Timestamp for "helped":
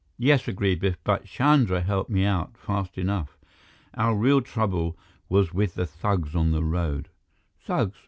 1.81-2.09